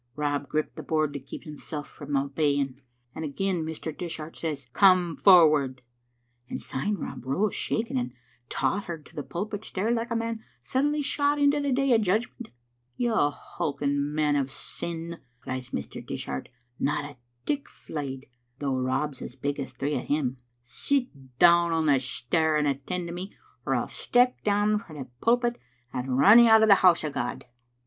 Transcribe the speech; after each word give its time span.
Rob 0.15 0.49
gripped 0.49 0.77
the 0.77 0.81
board 0.81 1.13
to 1.13 1.19
keep 1.19 1.43
himsel' 1.43 1.83
frae 1.83 2.07
obeying, 2.17 2.79
and 3.13 3.23
again 3.23 3.63
Mr. 3.63 3.95
Dishart 3.95 4.35
says, 4.35 4.65
*Come 4.73 5.15
forward,' 5.15 5.83
and 6.49 6.59
syne 6.59 6.95
Rob 6.95 7.23
rose 7.23 7.53
shak 7.53 7.91
ing, 7.91 7.99
and 7.99 8.11
tottered 8.49 9.05
to 9.05 9.15
the 9.15 9.21
pulpit 9.21 9.63
stair 9.63 9.91
like 9.91 10.09
a 10.09 10.15
man 10.15 10.43
suddenly 10.59 11.03
shot 11.03 11.37
into 11.37 11.59
the 11.59 11.71
Day 11.71 11.93
of 11.93 12.01
Judgment. 12.01 12.51
* 12.75 12.97
You 12.97 13.13
hulking 13.15 14.15
man 14.15 14.35
of 14.35 14.47
$io/ 14.47 15.17
cri^s 15.45 15.69
Mr. 15.71 16.03
Pishart, 16.03 16.49
not 16.79 17.05
a 17.05 17.17
tick 17.45 17.65
fieid, 17.65 18.23
though 18.57 18.73
Rob's 18.79 19.21
ag 19.21 19.27
Digitized 19.27 19.41
by 19.41 19.47
VjOOQ 19.49 19.51
IC 19.51 19.51
M 19.53 19.53
XOk 19.53 19.53
Xittle 19.53 19.53
Ainf0tev« 19.53 19.55
big 19.55 19.59
as 19.59 19.73
three 19.73 19.95
o' 19.95 19.99
him, 19.99 20.37
'sit 20.63 21.37
down 21.37 21.71
on 21.71 21.85
the 21.85 21.99
stair 21.99 22.57
and 22.57 22.67
attend 22.67 23.07
to 23.07 23.13
me, 23.13 23.35
or 23.67 23.75
I'll 23.75 23.87
step 23.87 24.41
doun 24.43 24.79
frae 24.79 24.97
the 24.97 25.09
pulpit 25.23 25.59
and 25.93 26.17
run 26.17 26.39
you 26.39 26.49
out 26.49 26.63
of 26.63 26.69
the 26.69 26.73
house 26.81 27.03
of 27.03 27.13
God.'" 27.13 27.45